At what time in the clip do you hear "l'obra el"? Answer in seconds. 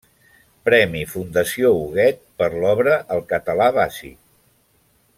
2.65-3.23